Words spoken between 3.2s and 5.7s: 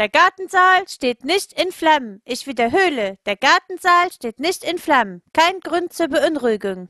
der Gartensaal steht nicht in Flammen. Kein